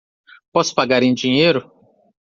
[0.51, 1.71] Posso pagar em dinheiro?